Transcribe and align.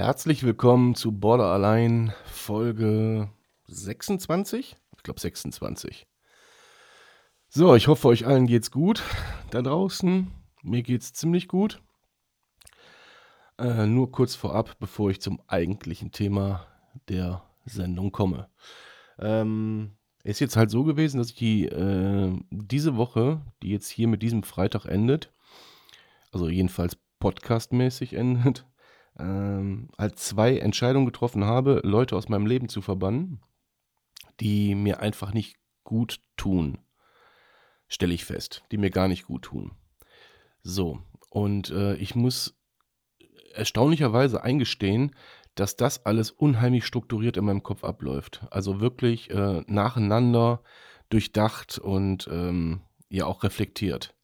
Herzlich 0.00 0.44
willkommen 0.44 0.94
zu 0.94 1.10
Border 1.10 1.46
allein 1.46 2.12
Folge 2.24 3.30
26? 3.66 4.76
Ich 4.96 5.02
glaube 5.02 5.18
26. 5.18 6.06
So, 7.48 7.74
ich 7.74 7.88
hoffe, 7.88 8.06
euch 8.06 8.24
allen 8.24 8.46
geht's 8.46 8.70
gut 8.70 9.02
da 9.50 9.60
draußen. 9.60 10.30
Mir 10.62 10.84
geht's 10.84 11.14
ziemlich 11.14 11.48
gut. 11.48 11.82
Äh, 13.58 13.86
nur 13.86 14.12
kurz 14.12 14.36
vorab, 14.36 14.78
bevor 14.78 15.10
ich 15.10 15.20
zum 15.20 15.42
eigentlichen 15.48 16.12
Thema 16.12 16.68
der 17.08 17.42
Sendung 17.64 18.12
komme. 18.12 18.48
Ähm, 19.18 19.96
ist 20.22 20.38
jetzt 20.38 20.56
halt 20.56 20.70
so 20.70 20.84
gewesen, 20.84 21.18
dass 21.18 21.30
ich 21.30 21.36
die, 21.36 21.64
äh, 21.66 22.38
diese 22.52 22.96
Woche, 22.96 23.40
die 23.64 23.70
jetzt 23.70 23.88
hier 23.88 24.06
mit 24.06 24.22
diesem 24.22 24.44
Freitag 24.44 24.84
endet, 24.84 25.32
also 26.30 26.48
jedenfalls 26.48 26.96
podcastmäßig 27.18 28.12
endet, 28.14 28.64
ähm, 29.18 29.88
halt 29.98 30.18
zwei 30.18 30.58
Entscheidungen 30.58 31.06
getroffen 31.06 31.44
habe, 31.44 31.80
Leute 31.84 32.16
aus 32.16 32.28
meinem 32.28 32.46
Leben 32.46 32.68
zu 32.68 32.80
verbannen, 32.80 33.40
die 34.40 34.74
mir 34.74 35.00
einfach 35.00 35.32
nicht 35.32 35.56
gut 35.84 36.20
tun. 36.36 36.78
Stelle 37.88 38.14
ich 38.14 38.24
fest, 38.24 38.64
die 38.70 38.78
mir 38.78 38.90
gar 38.90 39.08
nicht 39.08 39.26
gut 39.26 39.42
tun. 39.42 39.72
So, 40.62 41.00
und 41.30 41.70
äh, 41.70 41.94
ich 41.96 42.14
muss 42.14 42.58
erstaunlicherweise 43.54 44.42
eingestehen, 44.42 45.14
dass 45.54 45.76
das 45.76 46.06
alles 46.06 46.30
unheimlich 46.30 46.86
strukturiert 46.86 47.36
in 47.36 47.44
meinem 47.44 47.62
Kopf 47.62 47.82
abläuft. 47.82 48.46
Also 48.50 48.80
wirklich 48.80 49.30
äh, 49.30 49.62
nacheinander, 49.66 50.62
durchdacht 51.08 51.78
und 51.78 52.28
ähm, 52.30 52.82
ja 53.08 53.26
auch 53.26 53.42
reflektiert. 53.42 54.14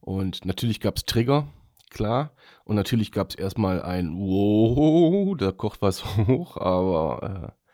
Und 0.00 0.44
natürlich 0.44 0.80
gab 0.80 0.96
es 0.96 1.04
Trigger, 1.04 1.48
klar. 1.92 2.34
Und 2.64 2.76
natürlich 2.76 3.12
gab 3.12 3.30
es 3.30 3.36
erstmal 3.36 3.82
ein 3.82 4.16
Wow, 4.16 5.36
da 5.36 5.52
kocht 5.52 5.82
was 5.82 6.04
hoch, 6.16 6.56
aber 6.56 7.52
äh, 7.52 7.66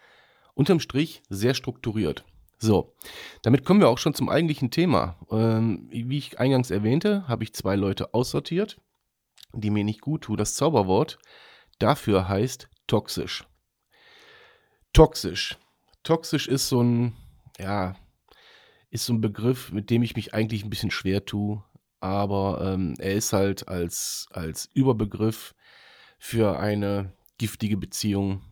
unterm 0.55 0.81
Strich 0.81 1.23
sehr 1.29 1.55
strukturiert. 1.55 2.25
So, 2.59 2.95
damit 3.43 3.65
kommen 3.65 3.81
wir 3.81 3.89
auch 3.89 3.99
schon 3.99 4.15
zum 4.15 4.29
eigentlichen 4.29 4.71
Thema. 4.71 5.17
Ähm, 5.31 5.89
wie 5.91 6.19
ich 6.19 6.41
eingangs 6.41 6.71
erwähnte, 6.71 7.27
habe 7.29 7.45
ich 7.45 7.55
zwei 7.55 7.77
Leute 7.77 8.15
aussortiert, 8.15 8.81
die 9.53 9.71
mir 9.71 9.85
nicht 9.85 10.01
gut 10.01 10.23
tun. 10.23 10.37
Das 10.37 10.55
Zauberwort 10.55 11.19
dafür 11.79 12.29
heißt 12.29 12.69
toxisch. 12.89 13.47
Toxisch. 14.93 15.57
Toxisch 16.03 16.49
ist 16.49 16.69
so 16.69 16.83
ein, 16.83 17.17
ja, 17.59 17.95
ist 18.91 19.07
so 19.07 19.13
ein 19.13 19.21
Begriff, 19.21 19.71
mit 19.71 19.91
dem 19.91 20.03
ich 20.03 20.17
mich 20.17 20.35
eigentlich 20.35 20.65
ein 20.65 20.71
bisschen 20.71 20.91
schwer 20.91 21.25
tue 21.25 21.63
aber 22.01 22.61
ähm, 22.63 22.95
er 22.99 23.15
ist 23.15 23.33
halt 23.33 23.69
als, 23.69 24.27
als 24.31 24.69
Überbegriff 24.73 25.55
für 26.19 26.59
eine 26.59 27.13
giftige 27.39 27.77
Beziehung 27.77 28.43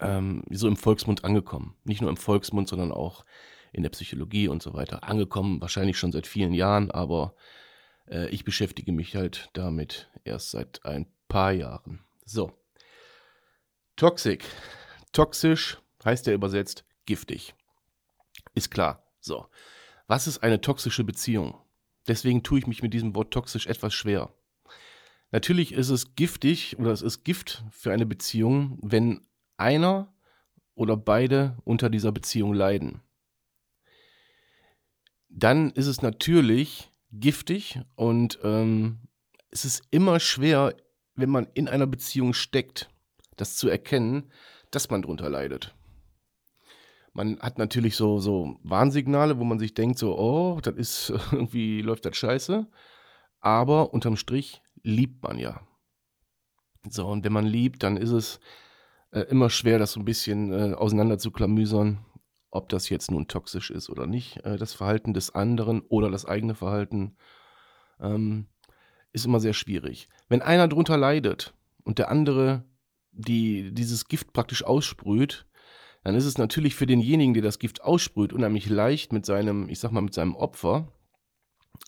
ähm, 0.00 0.42
so 0.50 0.68
im 0.68 0.76
Volksmund 0.76 1.24
angekommen. 1.24 1.76
Nicht 1.84 2.00
nur 2.00 2.10
im 2.10 2.16
Volksmund, 2.16 2.68
sondern 2.68 2.92
auch 2.92 3.24
in 3.72 3.82
der 3.82 3.90
Psychologie 3.90 4.48
und 4.48 4.62
so 4.62 4.74
weiter. 4.74 5.04
Angekommen, 5.04 5.60
wahrscheinlich 5.60 5.98
schon 5.98 6.12
seit 6.12 6.26
vielen 6.26 6.52
Jahren, 6.52 6.90
aber 6.90 7.34
äh, 8.08 8.28
ich 8.30 8.44
beschäftige 8.44 8.92
mich 8.92 9.16
halt 9.16 9.50
damit 9.52 10.10
erst 10.24 10.50
seit 10.50 10.84
ein 10.84 11.06
paar 11.28 11.52
Jahren. 11.52 12.04
So. 12.24 12.52
Toxic. 13.96 14.44
Toxisch 15.12 15.78
heißt 16.04 16.26
ja 16.26 16.32
übersetzt 16.32 16.84
giftig. 17.06 17.54
Ist 18.54 18.70
klar. 18.70 19.04
So. 19.20 19.46
Was 20.06 20.26
ist 20.26 20.38
eine 20.38 20.60
toxische 20.60 21.04
Beziehung? 21.04 21.58
Deswegen 22.08 22.42
tue 22.42 22.58
ich 22.58 22.66
mich 22.66 22.82
mit 22.82 22.94
diesem 22.94 23.14
Wort 23.14 23.32
toxisch 23.32 23.66
etwas 23.66 23.94
schwer. 23.94 24.32
Natürlich 25.32 25.72
ist 25.72 25.90
es 25.90 26.14
giftig 26.14 26.78
oder 26.78 26.92
es 26.92 27.02
ist 27.02 27.24
Gift 27.24 27.64
für 27.70 27.92
eine 27.92 28.06
Beziehung, 28.06 28.78
wenn 28.82 29.26
einer 29.56 30.14
oder 30.74 30.96
beide 30.96 31.58
unter 31.64 31.90
dieser 31.90 32.12
Beziehung 32.12 32.54
leiden. 32.54 33.00
Dann 35.28 35.70
ist 35.72 35.86
es 35.86 36.00
natürlich 36.00 36.90
giftig 37.12 37.80
und 37.96 38.38
ähm, 38.42 39.00
es 39.50 39.64
ist 39.64 39.82
immer 39.90 40.20
schwer, 40.20 40.74
wenn 41.14 41.30
man 41.30 41.48
in 41.54 41.68
einer 41.68 41.86
Beziehung 41.86 42.32
steckt, 42.34 42.88
das 43.36 43.56
zu 43.56 43.68
erkennen, 43.68 44.30
dass 44.70 44.90
man 44.90 45.02
darunter 45.02 45.28
leidet. 45.28 45.75
Man 47.16 47.40
hat 47.40 47.56
natürlich 47.56 47.96
so, 47.96 48.18
so 48.18 48.58
Warnsignale, 48.62 49.38
wo 49.38 49.44
man 49.44 49.58
sich 49.58 49.72
denkt, 49.72 49.98
so, 49.98 50.18
oh, 50.18 50.60
das 50.60 50.74
ist 50.74 51.10
irgendwie, 51.32 51.80
läuft 51.80 52.04
das 52.04 52.16
scheiße. 52.16 52.66
Aber 53.40 53.94
unterm 53.94 54.16
Strich 54.16 54.62
liebt 54.82 55.22
man 55.22 55.38
ja. 55.38 55.62
So, 56.90 57.06
und 57.06 57.24
wenn 57.24 57.32
man 57.32 57.46
liebt, 57.46 57.82
dann 57.82 57.96
ist 57.96 58.10
es 58.10 58.38
äh, 59.12 59.20
immer 59.20 59.48
schwer, 59.48 59.78
das 59.78 59.92
so 59.92 60.00
ein 60.00 60.04
bisschen 60.04 60.52
äh, 60.52 60.74
auseinander 60.74 61.16
zu 61.18 61.30
klamüsern, 61.30 62.04
ob 62.50 62.68
das 62.68 62.90
jetzt 62.90 63.10
nun 63.10 63.28
toxisch 63.28 63.70
ist 63.70 63.88
oder 63.88 64.06
nicht. 64.06 64.44
Äh, 64.44 64.58
das 64.58 64.74
Verhalten 64.74 65.14
des 65.14 65.34
anderen 65.34 65.80
oder 65.80 66.10
das 66.10 66.26
eigene 66.26 66.54
Verhalten 66.54 67.16
ähm, 67.98 68.46
ist 69.12 69.24
immer 69.24 69.40
sehr 69.40 69.54
schwierig. 69.54 70.10
Wenn 70.28 70.42
einer 70.42 70.68
drunter 70.68 70.98
leidet 70.98 71.54
und 71.82 71.98
der 71.98 72.10
andere 72.10 72.64
die, 73.10 73.72
dieses 73.72 74.06
Gift 74.06 74.34
praktisch 74.34 74.64
aussprüht, 74.64 75.46
dann 76.04 76.14
ist 76.14 76.24
es 76.24 76.38
natürlich 76.38 76.74
für 76.74 76.86
denjenigen, 76.86 77.34
der 77.34 77.42
das 77.42 77.58
Gift 77.58 77.82
aussprüht, 77.82 78.32
unheimlich 78.32 78.68
leicht 78.68 79.12
mit 79.12 79.26
seinem, 79.26 79.68
ich 79.68 79.80
sag 79.80 79.90
mal, 79.92 80.00
mit 80.00 80.14
seinem 80.14 80.36
Opfer 80.36 80.92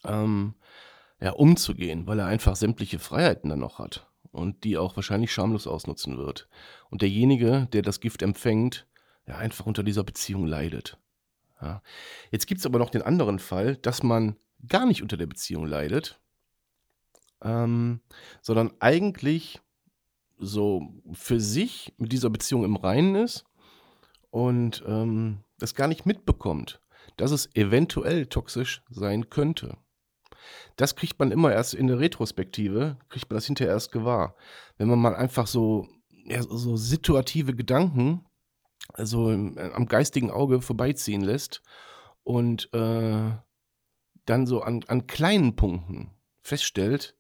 ähm, 0.05 0.55
ja, 1.21 1.33
umzugehen, 1.33 2.07
weil 2.07 2.19
er 2.19 2.27
einfach 2.27 2.57
sämtliche 2.57 2.99
Freiheiten 2.99 3.51
dann 3.51 3.61
noch 3.61 3.79
hat 3.79 4.09
und 4.33 4.65
die 4.65 4.77
auch 4.77 4.97
wahrscheinlich 4.97 5.33
schamlos 5.33 5.67
ausnutzen 5.67 6.19
wird. 6.19 6.49
Und 6.91 7.03
derjenige, 7.03 7.69
der 7.73 7.83
das 7.83 8.01
Gift 8.01 8.23
empfängt, 8.23 8.87
ja, 9.27 9.37
einfach 9.37 9.67
unter 9.67 9.83
dieser 9.83 10.05
Beziehung 10.05 10.47
leidet. 10.47 10.99
Ja. 11.61 11.83
Jetzt 12.31 12.47
gibt 12.47 12.61
es 12.61 12.67
aber 12.67 12.79
noch 12.79 12.91
den 12.91 13.03
anderen 13.03 13.39
Fall, 13.39 13.77
dass 13.77 14.03
man 14.03 14.37
gar 14.67 14.87
nicht 14.87 15.03
unter 15.03 15.17
der 15.17 15.27
Beziehung 15.27 15.67
leidet, 15.67 16.21
ähm, 17.43 18.01
sondern 18.41 18.73
eigentlich 18.81 19.61
so 20.39 20.95
für 21.13 21.41
sich 21.41 21.93
mit 21.99 22.13
dieser 22.13 22.31
Beziehung 22.31 22.65
im 22.65 22.77
Reinen 22.77 23.17
ist 23.17 23.45
und 24.31 24.83
ähm, 24.87 25.45
das 25.59 25.75
gar 25.75 25.89
nicht 25.89 26.07
mitbekommt, 26.07 26.81
dass 27.17 27.31
es 27.31 27.55
eventuell 27.55 28.27
toxisch 28.27 28.83
sein 28.89 29.31
könnte. 29.31 29.77
Das 30.77 30.97
kriegt 30.97 31.19
man 31.19 31.33
immer 31.33 31.53
erst 31.53 31.75
in 31.75 31.89
der 31.89 31.99
Retrospektive, 31.99 32.99
kriegt 33.09 33.29
man 33.31 33.37
das 33.37 33.47
hinterher 33.47 33.75
erst 33.75 33.93
gewahr. 33.93 34.37
Wenn 34.77 34.89
man 34.89 34.99
mal 34.99 35.17
einfach 35.17 35.47
so, 35.47 35.89
ja, 36.25 36.43
so 36.43 36.77
situative 36.77 37.55
Gedanken 37.55 38.25
also 38.95 39.29
am 39.29 39.87
geistigen 39.87 40.31
Auge 40.31 40.63
vorbeiziehen 40.63 41.21
lässt 41.21 41.63
und 42.23 42.73
äh, 42.73 43.31
dann 44.25 44.47
so 44.47 44.63
an, 44.63 44.85
an 44.89 45.07
kleinen 45.07 45.57
Punkten 45.57 46.11
feststellt, 46.41 47.17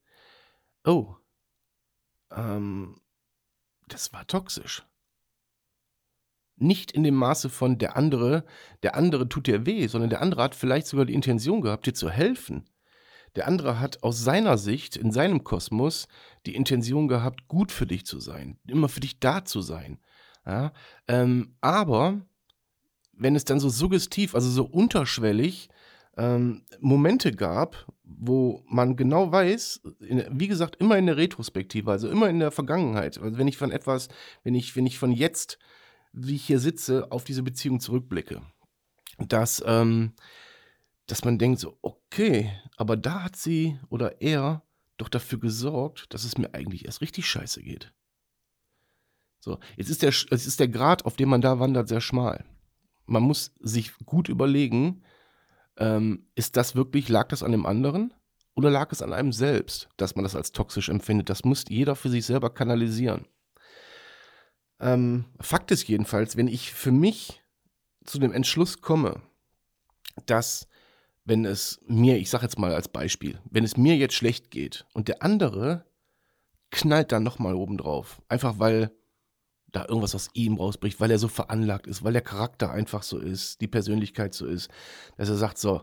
oh, 0.85 1.15
ähm, 2.31 3.01
das 3.89 4.13
war 4.13 4.27
toxisch 4.27 4.88
nicht 6.61 6.93
in 6.93 7.03
dem 7.03 7.15
Maße 7.15 7.49
von 7.49 7.79
der 7.79 7.97
andere, 7.97 8.45
der 8.83 8.95
andere 8.97 9.29
tut 9.29 9.47
dir 9.47 9.67
weh, 9.67 9.87
sondern 9.87 10.11
der 10.11 10.23
andere 10.23 10.43
hat 10.43 10.55
vielleicht 10.55 10.87
sogar 10.87 11.07
die 11.07 11.15
Intention 11.15 11.61
gehabt, 11.61 11.87
dir 11.87 11.95
zu 11.95 12.11
helfen. 12.11 12.69
Der 13.37 13.47
andere 13.47 13.79
hat 13.79 14.03
aus 14.03 14.23
seiner 14.23 14.59
Sicht, 14.59 14.97
in 14.97 15.13
seinem 15.13 15.45
Kosmos, 15.45 16.09
die 16.47 16.55
Intention 16.55 17.09
gehabt, 17.09 17.47
gut 17.49 17.71
für 17.71 17.87
dich 17.87 18.07
zu 18.07 18.21
sein, 18.21 18.59
immer 18.67 18.89
für 18.89 19.01
dich 19.01 19.21
da 19.21 19.45
zu 19.45 19.61
sein. 19.61 19.99
Ja, 20.47 20.73
ähm, 21.09 21.55
aber 21.61 22.23
wenn 23.13 23.37
es 23.37 23.45
dann 23.45 23.61
so 23.61 23.69
suggestiv, 23.69 24.35
also 24.35 24.49
so 24.49 24.65
unterschwellig 24.65 25.69
ähm, 26.17 26.63
Momente 26.81 27.33
gab, 27.33 27.87
wo 28.03 28.65
man 28.67 28.97
genau 28.97 29.31
weiß, 29.31 29.83
in, 30.01 30.25
wie 30.31 30.49
gesagt, 30.49 30.77
immer 30.77 30.97
in 30.97 31.07
der 31.07 31.17
Retrospektive, 31.17 31.91
also 31.91 32.09
immer 32.09 32.29
in 32.29 32.41
der 32.41 32.51
Vergangenheit, 32.51 33.19
also 33.19 33.39
wenn 33.39 33.49
ich 33.49 33.59
von 33.59 33.71
etwas, 33.71 34.09
wenn 34.43 34.55
ich, 34.55 34.75
wenn 34.75 34.87
ich 34.87 34.99
von 34.99 35.13
jetzt 35.13 35.59
wie 36.13 36.37
ich 36.37 36.45
hier 36.45 36.59
sitze, 36.59 37.11
auf 37.11 37.25
diese 37.25 37.43
Beziehung 37.43 37.81
zurückblicke. 37.81 38.43
Dass, 39.19 39.63
ähm, 39.67 40.15
dass 41.07 41.25
man 41.25 41.39
denkt 41.39 41.61
so, 41.61 41.79
okay, 41.83 42.53
aber 42.77 42.97
da 42.97 43.25
hat 43.25 43.37
sie 43.37 43.79
oder 43.89 44.21
er 44.21 44.63
doch 44.97 45.09
dafür 45.09 45.39
gesorgt, 45.39 46.13
dass 46.13 46.25
es 46.25 46.39
mir 46.39 46.55
eigentlich 46.55 46.85
erst 46.85 47.01
richtig 47.01 47.27
scheiße 47.27 47.63
geht. 47.63 47.93
So, 49.41 49.59
jetzt 49.77 49.91
ist 49.91 50.03
der, 50.03 50.11
jetzt 50.11 50.47
ist 50.47 50.61
der 50.61 50.69
Grad, 50.69 51.05
auf 51.05 51.17
dem 51.17 51.29
man 51.29 51.41
da 51.41 51.61
wandert, 51.61 51.89
sehr 51.89 52.01
schmal. 52.01 52.45
Man 53.07 53.23
muss 53.23 53.53
sich 53.61 53.93
gut 54.05 54.29
überlegen, 54.29 55.03
ähm, 55.77 56.27
ist 56.35 56.57
das 56.57 56.75
wirklich, 56.75 57.09
lag 57.09 57.29
das 57.29 57.43
an 57.43 57.53
dem 57.53 57.65
anderen? 57.65 58.13
Oder 58.55 58.71
lag 58.71 58.91
es 58.91 59.03
an 59.03 59.13
einem 59.13 59.33
selbst, 59.33 59.89
dass 59.97 60.17
man 60.17 60.25
das 60.25 60.35
als 60.35 60.51
toxisch 60.51 60.89
empfindet? 60.89 61.31
Das 61.31 61.45
muss 61.45 61.65
jeder 61.69 61.95
für 61.95 62.11
sich 62.11 62.27
selber 62.27 62.51
kanalisieren. 62.51 63.25
Ähm, 64.81 65.25
Fakt 65.41 65.71
ist 65.71 65.89
jedenfalls, 65.89 66.37
wenn 66.37 66.49
ich 66.49 66.73
für 66.73 66.93
mich 66.93 67.43
zu 68.05 68.19
dem 68.19 68.33
Entschluss 68.33 68.81
komme, 68.81 69.21
dass 70.27 70.69
wenn 71.25 71.45
es 71.45 71.81
mir, 71.87 72.17
ich 72.17 72.31
sage 72.31 72.45
jetzt 72.45 72.59
mal 72.59 72.75
als 72.75 72.89
Beispiel, 72.89 73.39
wenn 73.51 73.65
es 73.65 73.77
mir 73.77 73.97
jetzt 73.97 74.15
schlecht 74.15 74.51
geht 74.51 74.87
und 74.95 75.09
der 75.09 75.23
andere 75.23 75.85
knallt 76.71 77.13
dann 77.13 77.23
nochmal 77.23 77.55
oben 77.55 77.77
drauf, 77.77 78.23
einfach 78.29 78.59
weil 78.59 78.91
da 79.71 79.85
irgendwas 79.87 80.15
aus 80.15 80.31
ihm 80.33 80.57
rausbricht, 80.57 80.99
weil 81.01 81.11
er 81.11 81.19
so 81.19 81.29
veranlagt 81.29 81.87
ist, 81.87 82.03
weil 82.03 82.15
der 82.15 82.23
Charakter 82.23 82.71
einfach 82.71 83.03
so 83.03 83.19
ist, 83.19 83.61
die 83.61 83.69
Persönlichkeit 83.69 84.33
so 84.33 84.47
ist, 84.47 84.71
dass 85.19 85.29
er 85.29 85.37
sagt 85.37 85.59
so, 85.59 85.83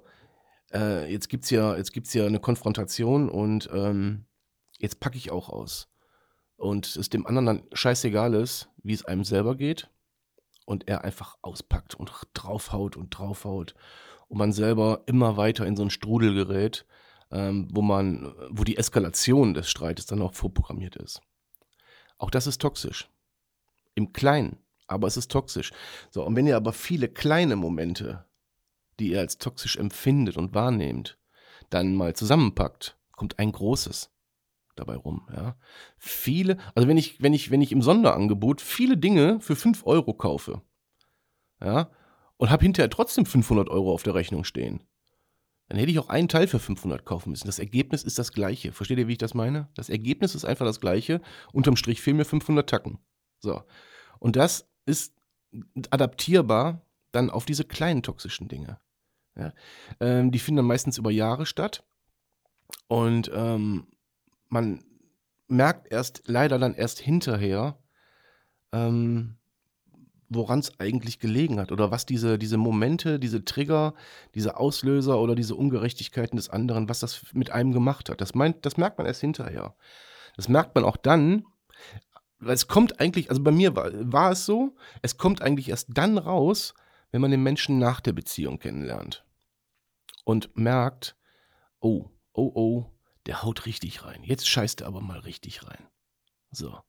äh, 0.74 1.12
jetzt 1.12 1.30
gibt's 1.30 1.51
ja, 1.51 1.75
jetzt 1.77 1.94
gibt's 1.94 2.13
ja 2.13 2.25
eine 2.25 2.39
Konfrontation 2.39 3.30
und 3.30 3.69
ähm, 3.71 4.25
jetzt 4.80 5.00
packe 5.00 5.18
ich 5.18 5.31
auch 5.31 5.50
aus. 5.50 5.88
Und 6.57 6.95
es 6.95 7.09
dem 7.09 7.25
anderen 7.25 7.45
dann 7.45 7.63
scheißegal 7.73 8.33
ist, 8.33 8.69
wie 8.83 8.93
es 8.93 9.05
einem 9.05 9.23
selber 9.23 9.55
geht 9.55 9.89
und 10.65 10.87
er 10.87 11.03
einfach 11.03 11.37
auspackt 11.41 11.95
und 11.95 12.11
draufhaut 12.33 12.97
und 12.97 13.17
draufhaut 13.17 13.75
und 14.27 14.37
man 14.37 14.51
selber 14.51 15.03
immer 15.05 15.37
weiter 15.37 15.65
in 15.65 15.75
so 15.75 15.83
einen 15.83 15.89
Strudel 15.89 16.33
gerät, 16.33 16.85
ähm, 17.31 17.67
wo 17.71 17.81
man, 17.81 18.33
wo 18.49 18.63
die 18.63 18.77
Eskalation 18.77 19.53
des 19.53 19.69
Streites 19.69 20.05
dann 20.05 20.21
auch 20.21 20.33
vorprogrammiert 20.33 20.95
ist. 20.95 21.21
Auch 22.17 22.31
das 22.31 22.47
ist 22.47 22.61
toxisch. 22.61 23.09
Im 23.93 24.13
Kleinen, 24.13 24.57
aber 24.87 25.07
es 25.07 25.17
ist 25.17 25.31
toxisch. 25.31 25.71
So, 26.09 26.25
und 26.25 26.35
wenn 26.35 26.47
ihr 26.47 26.55
aber 26.55 26.73
viele 26.73 27.07
kleine 27.09 27.55
Momente, 27.55 28.25
die 28.99 29.11
ihr 29.11 29.19
als 29.19 29.37
toxisch 29.37 29.77
empfindet 29.77 30.37
und 30.37 30.53
wahrnehmt, 30.53 31.17
dann 31.69 31.95
mal 31.95 32.15
zusammenpackt, 32.15 32.97
kommt 33.11 33.39
ein 33.39 33.51
großes 33.51 34.09
dabei 34.75 34.95
rum, 34.95 35.27
ja. 35.36 35.56
Viele, 35.98 36.57
also 36.75 36.88
wenn 36.88 36.98
ich, 36.98 37.22
wenn 37.22 37.33
ich, 37.33 37.51
wenn 37.51 37.62
ich 37.62 37.72
im 37.72 37.81
Sonderangebot 37.81 38.62
viele 38.62 38.98
Dinge 38.98 39.39
für 39.39 39.56
5 39.56 39.86
Euro 39.86 40.13
kaufe, 40.13 40.62
ja, 41.62 41.89
und 42.38 42.50
habe 42.50 42.63
hinterher 42.63 42.89
trotzdem 42.89 43.25
500 43.25 43.69
Euro 43.69 43.94
auf 43.94 44.04
der 44.04 44.16
Rechnung 44.16 44.44
stehen, 44.44 44.83
dann 45.68 45.80
hätte 45.80 45.92
ich 45.92 46.00
auch 46.00 46.10
einen 46.10 46.27
Teil 46.27 46.48
für 46.48 46.60
500 46.60 47.06
kaufen 47.06 47.31
müssen. 47.31 47.48
Das 47.48 47.60
Ergebnis 47.60 48.04
ist 48.04 48.19
das 48.19 48.31
gleiche. 48.31 48.72
Versteht 48.72 49.00
ihr, 49.00 49.07
wie 49.07 49.13
ich 49.13 49.18
das 49.18 49.33
meine? 49.33 49.68
Das 49.74 49.89
Ergebnis 49.89 50.36
ist 50.36 50.45
einfach 50.45 50.66
das 50.66 50.80
gleiche. 50.80 51.22
Unterm 51.54 51.75
Strich 51.75 52.01
fehlen 52.01 52.18
mir 52.18 52.25
500 52.25 52.69
Tacken. 52.69 53.00
So. 53.39 53.63
Und 54.19 54.36
das 54.36 54.69
ist 54.86 55.16
adaptierbar 55.89 56.81
dann 57.12 57.30
auf 57.30 57.45
diese 57.45 57.63
kleinen 57.63 58.04
toxischen 58.04 58.48
Dinge. 58.48 58.80
Ja? 59.36 59.54
Ähm, 60.00 60.31
die 60.31 60.39
finden 60.39 60.57
dann 60.57 60.68
meistens 60.68 60.98
über 60.98 61.10
Jahre 61.10 61.45
statt. 61.48 61.83
Und 62.88 63.31
ähm, 63.33 63.88
man 64.50 64.83
merkt 65.47 65.92
erst, 65.92 66.24
leider 66.25 66.57
dann 66.57 66.74
erst 66.74 67.00
hinterher, 67.00 67.77
ähm, 68.71 69.38
woran 70.30 70.59
es 70.59 70.80
eigentlich 70.80 71.19
gelegen 71.19 71.59
hat 71.59 71.71
oder 71.71 71.92
was 71.92 72.06
diese, 72.06 72.38
diese 72.38 72.57
Momente, 72.57 73.19
diese 73.19 73.45
Trigger, 73.45 73.94
diese 74.33 74.57
Auslöser 74.57 75.19
oder 75.19 75.36
diese 75.36 75.56
Ungerechtigkeiten 75.56 76.36
des 76.36 76.50
anderen, 76.50 76.89
was 76.89 77.00
das 77.00 77.24
mit 77.33 77.51
einem 77.51 77.71
gemacht 77.71 78.09
hat. 78.09 78.21
Das, 78.21 78.33
meint, 78.33 78.65
das 78.65 78.77
merkt 78.77 78.97
man 78.97 79.07
erst 79.07 79.21
hinterher. 79.21 79.75
Das 80.36 80.50
merkt 80.50 80.75
man 80.75 80.83
auch 80.83 80.98
dann, 80.98 81.45
weil 82.39 82.56
es 82.56 82.68
kommt 82.68 83.00
eigentlich, 83.00 83.30
also 83.30 83.41
bei 83.41 83.51
mir 83.51 83.75
war, 83.75 83.91
war 83.94 84.31
es 84.31 84.45
so, 84.45 84.75
es 85.01 85.18
kommt 85.18 85.41
eigentlich 85.41 85.69
erst 85.69 85.89
dann 85.94 86.18
raus, 86.18 86.74
wenn 87.12 87.21
man 87.21 87.31
den 87.31 87.44
Menschen 87.44 87.77
nach 87.77 88.01
der 88.01 88.13
Beziehung 88.13 88.59
kennenlernt 88.59 89.24
und 90.25 90.57
merkt, 90.57 91.15
oh, 91.80 92.09
oh, 92.33 92.51
oh, 92.53 92.86
der 93.25 93.44
haut 93.44 93.66
richtig 93.66 94.04
rein. 94.04 94.24
Jetzt 94.24 94.48
scheißt 94.48 94.81
er 94.81 94.88
aber 94.88 95.01
mal 95.01 95.19
richtig 95.19 95.68
rein. 95.68 95.88
So 96.51 96.80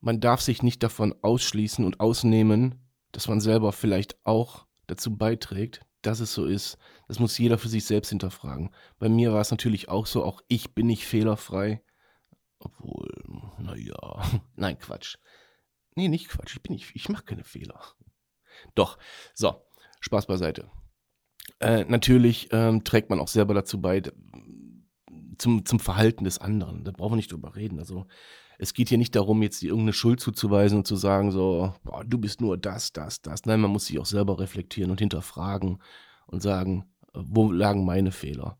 man 0.00 0.20
darf 0.20 0.40
sich 0.40 0.62
nicht 0.62 0.82
davon 0.82 1.14
ausschließen 1.22 1.84
und 1.84 2.00
ausnehmen, 2.00 2.90
dass 3.12 3.28
man 3.28 3.40
selber 3.40 3.72
vielleicht 3.72 4.16
auch 4.24 4.66
dazu 4.86 5.16
beiträgt, 5.16 5.82
dass 6.02 6.20
es 6.20 6.32
so 6.32 6.46
ist. 6.46 6.78
Das 7.08 7.18
muss 7.18 7.36
jeder 7.38 7.58
für 7.58 7.68
sich 7.68 7.84
selbst 7.84 8.08
hinterfragen. 8.08 8.70
Bei 8.98 9.08
mir 9.08 9.32
war 9.32 9.40
es 9.40 9.50
natürlich 9.50 9.88
auch 9.88 10.06
so, 10.06 10.24
auch 10.24 10.40
ich 10.48 10.74
bin 10.74 10.86
nicht 10.86 11.06
fehlerfrei. 11.06 11.82
Obwohl, 12.58 13.08
naja, 13.58 14.22
nein, 14.56 14.78
Quatsch. 14.78 15.16
Nee, 15.94 16.08
nicht 16.08 16.28
Quatsch, 16.28 16.56
ich 16.56 16.62
bin 16.62 16.74
nicht, 16.74 16.94
ich 16.94 17.08
mache 17.08 17.24
keine 17.24 17.44
Fehler. 17.44 17.80
Doch, 18.74 18.98
so, 19.34 19.66
Spaß 20.00 20.26
beiseite. 20.26 20.70
Äh, 21.58 21.84
natürlich 21.84 22.48
ähm, 22.52 22.84
trägt 22.84 23.10
man 23.10 23.20
auch 23.20 23.28
selber 23.28 23.54
dazu 23.54 23.80
bei, 23.80 24.02
zum, 25.40 25.64
zum 25.64 25.80
Verhalten 25.80 26.24
des 26.24 26.38
anderen. 26.38 26.84
Da 26.84 26.92
brauchen 26.92 27.12
wir 27.12 27.16
nicht 27.16 27.32
drüber 27.32 27.56
reden. 27.56 27.78
Also 27.78 28.06
es 28.58 28.74
geht 28.74 28.90
hier 28.90 28.98
nicht 28.98 29.16
darum, 29.16 29.42
jetzt 29.42 29.62
irgendeine 29.62 29.92
Schuld 29.92 30.20
zuzuweisen 30.20 30.78
und 30.78 30.86
zu 30.86 30.96
sagen, 30.96 31.30
so, 31.30 31.74
boah, 31.82 32.04
du 32.04 32.18
bist 32.18 32.40
nur 32.40 32.58
das, 32.58 32.92
das, 32.92 33.22
das. 33.22 33.46
Nein, 33.46 33.60
man 33.60 33.70
muss 33.70 33.86
sich 33.86 33.98
auch 33.98 34.06
selber 34.06 34.38
reflektieren 34.38 34.90
und 34.90 35.00
hinterfragen 35.00 35.78
und 36.26 36.42
sagen, 36.42 36.84
wo 37.14 37.50
lagen 37.50 37.84
meine 37.84 38.12
Fehler. 38.12 38.58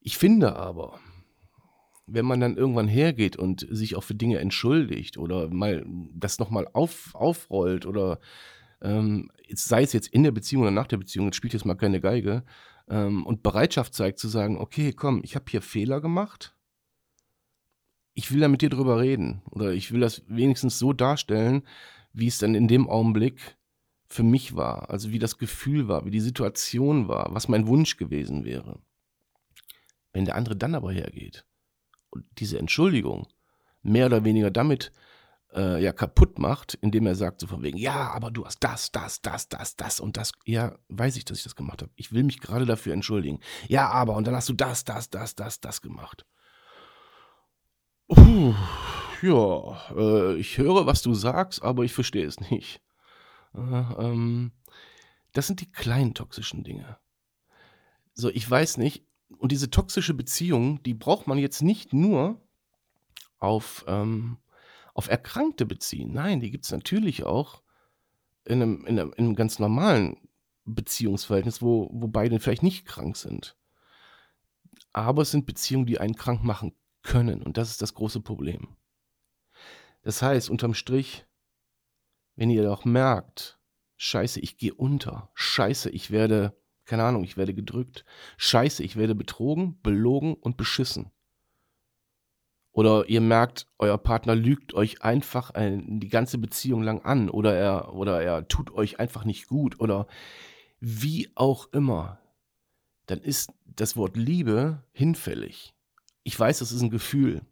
Ich 0.00 0.18
finde 0.18 0.56
aber, 0.56 0.98
wenn 2.06 2.26
man 2.26 2.40
dann 2.40 2.56
irgendwann 2.56 2.88
hergeht 2.88 3.36
und 3.36 3.66
sich 3.70 3.96
auch 3.96 4.02
für 4.02 4.14
Dinge 4.14 4.38
entschuldigt 4.40 5.16
oder 5.16 5.48
mal 5.48 5.86
das 6.12 6.38
nochmal 6.38 6.68
auf, 6.72 7.14
aufrollt 7.14 7.86
oder 7.86 8.18
ähm, 8.82 9.30
sei 9.54 9.82
es 9.82 9.92
jetzt 9.92 10.08
in 10.08 10.24
der 10.24 10.32
Beziehung 10.32 10.62
oder 10.62 10.70
nach 10.70 10.88
der 10.88 10.98
Beziehung, 10.98 11.26
jetzt 11.26 11.36
spielt 11.36 11.52
jetzt 11.52 11.64
mal 11.64 11.76
keine 11.76 12.00
Geige, 12.00 12.44
ähm, 12.92 13.24
und 13.24 13.42
Bereitschaft 13.42 13.94
zeigt 13.94 14.18
zu 14.18 14.28
sagen, 14.28 14.58
okay, 14.58 14.92
komm, 14.92 15.22
ich 15.24 15.34
habe 15.34 15.46
hier 15.48 15.62
Fehler 15.62 16.02
gemacht, 16.02 16.54
ich 18.12 18.30
will 18.30 18.40
da 18.40 18.48
mit 18.48 18.60
dir 18.60 18.68
drüber 18.68 19.00
reden. 19.00 19.40
Oder 19.50 19.72
ich 19.72 19.92
will 19.92 20.00
das 20.00 20.22
wenigstens 20.28 20.78
so 20.78 20.92
darstellen, 20.92 21.66
wie 22.12 22.26
es 22.26 22.36
dann 22.36 22.54
in 22.54 22.68
dem 22.68 22.90
Augenblick 22.90 23.56
für 24.06 24.22
mich 24.22 24.54
war, 24.54 24.90
also 24.90 25.10
wie 25.10 25.18
das 25.18 25.38
Gefühl 25.38 25.88
war, 25.88 26.04
wie 26.04 26.10
die 26.10 26.20
Situation 26.20 27.08
war, 27.08 27.34
was 27.34 27.48
mein 27.48 27.66
Wunsch 27.66 27.96
gewesen 27.96 28.44
wäre. 28.44 28.78
Wenn 30.12 30.26
der 30.26 30.34
andere 30.34 30.54
dann 30.54 30.74
aber 30.74 30.92
hergeht 30.92 31.46
und 32.10 32.26
diese 32.38 32.58
Entschuldigung 32.58 33.26
mehr 33.82 34.04
oder 34.04 34.22
weniger 34.26 34.50
damit 34.50 34.92
äh, 35.54 35.82
ja 35.82 35.92
kaputt 35.92 36.38
macht, 36.38 36.74
indem 36.74 37.06
er 37.06 37.14
sagt 37.14 37.40
so 37.40 37.46
von 37.46 37.62
wegen, 37.62 37.78
ja, 37.78 38.10
aber 38.10 38.30
du 38.30 38.44
hast 38.44 38.62
das, 38.62 38.90
das, 38.90 39.20
das, 39.20 39.48
das, 39.48 39.76
das 39.76 40.00
und 40.00 40.16
das. 40.16 40.32
Ja, 40.44 40.76
weiß 40.88 41.16
ich, 41.16 41.24
dass 41.24 41.38
ich 41.38 41.44
das 41.44 41.56
gemacht 41.56 41.82
habe. 41.82 41.92
Ich 41.96 42.12
will 42.12 42.24
mich 42.24 42.40
gerade 42.40 42.66
dafür 42.66 42.94
entschuldigen. 42.94 43.40
Ja, 43.68 43.88
aber 43.90 44.16
und 44.16 44.26
dann 44.26 44.34
hast 44.34 44.48
du 44.48 44.54
das, 44.54 44.84
das, 44.84 45.10
das, 45.10 45.34
das, 45.34 45.60
das 45.60 45.82
gemacht. 45.82 46.26
Puh, 48.08 48.54
ja, 49.22 49.90
äh, 49.96 50.36
ich 50.36 50.58
höre, 50.58 50.86
was 50.86 51.02
du 51.02 51.14
sagst, 51.14 51.62
aber 51.62 51.84
ich 51.84 51.92
verstehe 51.92 52.26
es 52.26 52.40
nicht. 52.40 52.82
Äh, 53.54 53.58
ähm, 53.58 54.52
das 55.32 55.46
sind 55.46 55.60
die 55.60 55.70
kleinen 55.70 56.14
toxischen 56.14 56.64
Dinge. 56.64 56.98
So, 58.14 58.28
ich 58.28 58.48
weiß 58.48 58.76
nicht. 58.78 59.06
Und 59.38 59.50
diese 59.50 59.70
toxische 59.70 60.12
Beziehung, 60.12 60.82
die 60.82 60.94
braucht 60.94 61.26
man 61.26 61.38
jetzt 61.38 61.62
nicht 61.62 61.92
nur 61.92 62.40
auf, 63.38 63.84
ähm, 63.88 64.36
auf 64.94 65.08
Erkrankte 65.08 65.66
beziehen. 65.66 66.12
Nein, 66.12 66.40
die 66.40 66.50
gibt 66.50 66.64
es 66.64 66.70
natürlich 66.70 67.24
auch 67.24 67.62
in 68.44 68.62
einem, 68.62 68.84
in, 68.86 68.98
einem, 68.98 69.12
in 69.16 69.24
einem 69.26 69.34
ganz 69.34 69.58
normalen 69.58 70.16
Beziehungsverhältnis, 70.64 71.62
wo, 71.62 71.88
wo 71.92 72.08
beide 72.08 72.38
vielleicht 72.40 72.62
nicht 72.62 72.86
krank 72.86 73.16
sind. 73.16 73.56
Aber 74.92 75.22
es 75.22 75.30
sind 75.30 75.46
Beziehungen, 75.46 75.86
die 75.86 75.98
einen 75.98 76.16
krank 76.16 76.42
machen 76.44 76.74
können. 77.02 77.42
Und 77.42 77.56
das 77.56 77.70
ist 77.70 77.82
das 77.82 77.94
große 77.94 78.20
Problem. 78.20 78.76
Das 80.02 80.22
heißt, 80.22 80.50
unterm 80.50 80.74
Strich, 80.74 81.24
wenn 82.36 82.50
ihr 82.50 82.62
doch 82.62 82.84
merkt, 82.84 83.58
scheiße, 83.96 84.40
ich 84.40 84.56
gehe 84.56 84.74
unter, 84.74 85.30
scheiße, 85.34 85.90
ich 85.90 86.10
werde, 86.10 86.56
keine 86.84 87.04
Ahnung, 87.04 87.24
ich 87.24 87.36
werde 87.36 87.54
gedrückt, 87.54 88.04
scheiße, 88.36 88.82
ich 88.82 88.96
werde 88.96 89.14
betrogen, 89.14 89.80
belogen 89.82 90.34
und 90.34 90.56
beschissen. 90.56 91.12
Oder 92.72 93.08
ihr 93.08 93.20
merkt, 93.20 93.66
euer 93.78 93.98
Partner 93.98 94.34
lügt 94.34 94.74
euch 94.74 95.02
einfach 95.02 95.52
die 95.54 96.08
ganze 96.08 96.38
Beziehung 96.38 96.82
lang 96.82 97.02
an 97.02 97.28
oder 97.28 97.54
er, 97.54 97.94
oder 97.94 98.22
er 98.22 98.48
tut 98.48 98.72
euch 98.72 98.98
einfach 98.98 99.24
nicht 99.24 99.46
gut 99.46 99.78
oder 99.78 100.06
wie 100.80 101.30
auch 101.34 101.68
immer, 101.72 102.18
dann 103.06 103.20
ist 103.20 103.52
das 103.64 103.96
Wort 103.96 104.16
Liebe 104.16 104.82
hinfällig 104.92 105.74
ich 106.24 106.38
weiß, 106.38 106.60
es 106.60 106.72
ist 106.72 106.82
ein 106.82 106.90
Gefühl. 106.90 107.42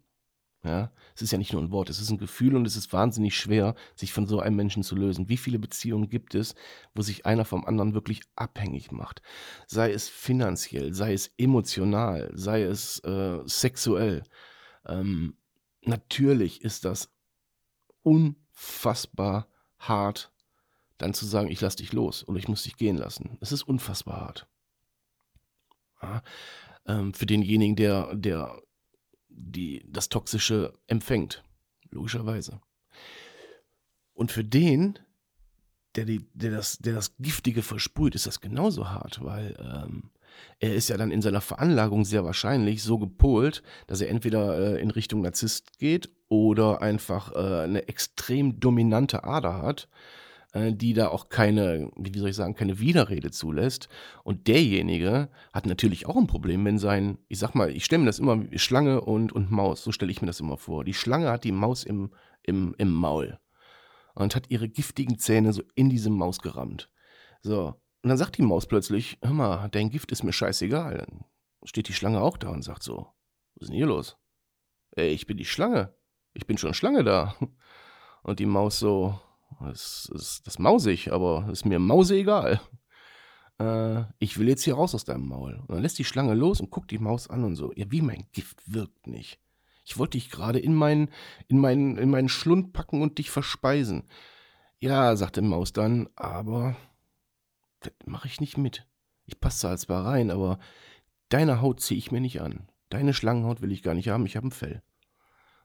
Ja, 0.63 0.91
es 1.15 1.23
ist 1.23 1.31
ja 1.31 1.39
nicht 1.39 1.53
nur 1.53 1.61
ein 1.63 1.71
Wort, 1.71 1.89
es 1.89 1.99
ist 1.99 2.11
ein 2.11 2.19
Gefühl 2.19 2.55
und 2.55 2.67
es 2.67 2.75
ist 2.75 2.93
wahnsinnig 2.93 3.35
schwer, 3.35 3.73
sich 3.95 4.13
von 4.13 4.27
so 4.27 4.39
einem 4.39 4.55
Menschen 4.55 4.83
zu 4.83 4.95
lösen. 4.95 5.27
Wie 5.27 5.37
viele 5.37 5.57
Beziehungen 5.57 6.07
gibt 6.07 6.35
es, 6.35 6.53
wo 6.93 7.01
sich 7.01 7.25
einer 7.25 7.45
vom 7.45 7.65
anderen 7.65 7.95
wirklich 7.95 8.21
abhängig 8.35 8.91
macht? 8.91 9.23
Sei 9.65 9.91
es 9.91 10.07
finanziell, 10.07 10.93
sei 10.93 11.13
es 11.13 11.31
emotional, 11.39 12.31
sei 12.35 12.61
es 12.61 12.99
äh, 12.99 13.39
sexuell. 13.47 14.21
Ähm, 14.85 15.37
natürlich 15.81 16.61
ist 16.61 16.85
das 16.85 17.09
unfassbar 18.03 19.47
hart, 19.77 20.31
dann 20.97 21.13
zu 21.13 21.25
sagen, 21.25 21.49
ich 21.49 21.61
lass 21.61 21.75
dich 21.75 21.93
los 21.93 22.27
oder 22.27 22.37
ich 22.37 22.47
muss 22.47 22.63
dich 22.63 22.77
gehen 22.77 22.97
lassen. 22.97 23.37
Es 23.41 23.51
ist 23.51 23.63
unfassbar 23.63 24.21
hart. 24.21 24.47
Ja, 26.01 26.21
ähm, 26.85 27.13
für 27.13 27.25
denjenigen, 27.25 27.75
der, 27.75 28.15
der 28.15 28.61
die, 29.29 29.83
das 29.87 30.09
Toxische 30.09 30.73
empfängt, 30.87 31.43
logischerweise. 31.89 32.61
Und 34.13 34.31
für 34.31 34.43
den, 34.43 34.99
der, 35.95 36.05
die, 36.05 36.27
der, 36.33 36.51
das, 36.51 36.77
der 36.77 36.93
das 36.93 37.15
Giftige 37.17 37.63
versprüht, 37.63 38.15
ist 38.15 38.27
das 38.27 38.41
genauso 38.41 38.89
hart, 38.89 39.23
weil 39.23 39.55
ähm, 39.59 40.11
er 40.59 40.75
ist 40.75 40.89
ja 40.89 40.97
dann 40.97 41.11
in 41.11 41.21
seiner 41.21 41.41
Veranlagung 41.41 42.05
sehr 42.05 42.23
wahrscheinlich 42.23 42.83
so 42.83 42.97
gepolt, 42.97 43.63
dass 43.87 44.01
er 44.01 44.09
entweder 44.09 44.57
äh, 44.75 44.81
in 44.81 44.91
Richtung 44.91 45.21
Narzisst 45.21 45.79
geht 45.79 46.09
oder 46.29 46.81
einfach 46.81 47.33
äh, 47.33 47.63
eine 47.63 47.87
extrem 47.87 48.59
dominante 48.59 49.23
Ader 49.23 49.61
hat, 49.61 49.89
äh, 50.53 50.71
die 50.73 50.93
da 50.93 51.07
auch 51.07 51.29
keine, 51.29 51.91
wie 51.97 52.17
soll 52.17 52.29
ich 52.29 52.35
sagen, 52.35 52.55
keine 52.55 52.79
Widerrede 52.79 53.31
zulässt. 53.31 53.89
Und 54.23 54.47
derjenige 54.47 55.29
hat 55.51 55.65
natürlich 55.65 56.05
auch 56.05 56.17
ein 56.17 56.27
Problem, 56.27 56.63
wenn 56.65 56.77
sein, 56.77 57.17
ich 57.27 57.39
sag 57.39 57.55
mal, 57.55 57.71
ich 57.71 57.85
stelle 57.85 58.01
mir 58.01 58.07
das 58.07 58.19
immer 58.19 58.51
wie 58.51 58.59
Schlange 58.59 59.01
und, 59.01 59.31
und 59.31 59.51
Maus, 59.51 59.83
so 59.83 59.91
stelle 59.91 60.11
ich 60.11 60.21
mir 60.21 60.27
das 60.27 60.39
immer 60.39 60.57
vor. 60.57 60.83
Die 60.83 60.93
Schlange 60.93 61.29
hat 61.29 61.43
die 61.43 61.51
Maus 61.51 61.83
im, 61.83 62.11
im, 62.43 62.75
im 62.77 62.91
Maul 62.91 63.39
und 64.13 64.35
hat 64.35 64.49
ihre 64.49 64.69
giftigen 64.69 65.17
Zähne 65.17 65.53
so 65.53 65.63
in 65.75 65.89
diese 65.89 66.09
Maus 66.09 66.39
gerammt. 66.39 66.89
So, 67.41 67.80
und 68.03 68.09
dann 68.09 68.17
sagt 68.17 68.37
die 68.37 68.41
Maus 68.41 68.65
plötzlich, 68.65 69.19
hör 69.21 69.33
mal, 69.33 69.69
dein 69.69 69.89
Gift 69.89 70.11
ist 70.11 70.23
mir 70.23 70.33
scheißegal. 70.33 71.05
Dann 71.05 71.25
steht 71.63 71.87
die 71.87 71.93
Schlange 71.93 72.21
auch 72.21 72.37
da 72.37 72.49
und 72.49 72.63
sagt 72.63 72.81
so, 72.81 73.07
was 73.55 73.63
ist 73.63 73.69
denn 73.69 73.77
hier 73.77 73.85
los? 73.85 74.17
Ey, 74.95 75.09
ich 75.09 75.27
bin 75.27 75.37
die 75.37 75.45
Schlange. 75.45 75.93
Ich 76.33 76.47
bin 76.47 76.57
schon 76.57 76.73
Schlange 76.73 77.03
da. 77.03 77.35
Und 78.23 78.39
die 78.39 78.45
Maus 78.45 78.77
so, 78.77 79.19
das 79.61 80.11
ist 80.13 80.45
das 80.45 80.59
mausig, 80.59 81.11
aber 81.11 81.47
ist 81.51 81.65
mir 81.65 81.79
Mause 81.79 82.15
egal. 82.15 82.61
Äh, 83.59 84.05
ich 84.17 84.39
will 84.39 84.47
jetzt 84.47 84.63
hier 84.63 84.73
raus 84.73 84.95
aus 84.95 85.05
deinem 85.05 85.27
Maul. 85.27 85.53
Und 85.67 85.69
dann 85.69 85.83
lässt 85.83 85.99
die 85.99 86.03
Schlange 86.03 86.33
los 86.33 86.61
und 86.61 86.71
guckt 86.71 86.89
die 86.89 86.97
Maus 86.97 87.29
an 87.29 87.43
und 87.43 87.55
so, 87.55 87.71
ja, 87.75 87.85
wie 87.91 88.01
mein 88.01 88.25
Gift 88.31 88.57
wirkt 88.65 89.05
nicht. 89.05 89.39
Ich 89.85 89.99
wollte 89.99 90.17
dich 90.17 90.31
gerade 90.31 90.57
in 90.57 90.73
meinen, 90.73 91.11
in, 91.47 91.59
meinen, 91.59 91.97
in 91.99 92.09
meinen 92.09 92.29
Schlund 92.29 92.73
packen 92.73 93.03
und 93.03 93.19
dich 93.19 93.29
verspeisen. 93.29 94.07
Ja, 94.79 95.15
sagte 95.15 95.43
Maus 95.43 95.73
dann, 95.73 96.09
aber 96.15 96.75
mache 98.05 98.27
ich 98.27 98.41
nicht 98.41 98.57
mit. 98.57 98.85
Ich 99.25 99.39
passe 99.39 99.75
zwar 99.77 100.05
rein, 100.05 100.31
aber 100.31 100.59
deine 101.29 101.61
Haut 101.61 101.81
ziehe 101.81 101.97
ich 101.97 102.11
mir 102.11 102.21
nicht 102.21 102.41
an. 102.41 102.67
Deine 102.89 103.13
Schlangenhaut 103.13 103.61
will 103.61 103.71
ich 103.71 103.83
gar 103.83 103.93
nicht 103.93 104.09
haben, 104.09 104.25
ich 104.25 104.35
habe 104.35 104.47
ein 104.47 104.51
Fell. 104.51 104.81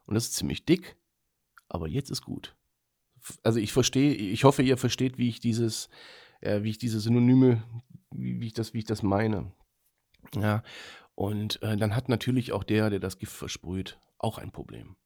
Und 0.05 0.15
das 0.15 0.25
ist 0.25 0.35
ziemlich 0.35 0.65
dick, 0.65 0.97
aber 1.69 1.89
jetzt 1.89 2.11
ist 2.11 2.23
gut. 2.23 2.57
Also 3.43 3.59
ich 3.59 3.73
verstehe, 3.73 4.15
ich 4.15 4.45
hoffe, 4.45 4.63
ihr 4.63 4.77
versteht, 4.77 5.19
wie 5.19 5.29
ich 5.29 5.41
dieses, 5.41 5.89
äh, 6.41 6.63
wie 6.63 6.71
ich 6.71 6.79
diese 6.79 7.01
Synonyme, 7.01 7.63
wie, 8.13 8.41
wie, 8.41 8.47
ich 8.47 8.53
das, 8.53 8.73
wie 8.73 8.79
ich 8.79 8.85
das 8.85 9.03
meine. 9.03 9.53
Ja, 10.35 10.63
und 11.15 11.61
äh, 11.63 11.77
dann 11.77 11.97
hat 11.97 12.09
natürlich 12.09 12.53
auch 12.53 12.63
der, 12.63 12.91
der 12.91 13.01
das 13.01 13.19
Gift 13.19 13.33
versprüht, 13.33 13.99
auch 14.19 14.39
ein 14.39 14.53
Problem. 14.53 14.97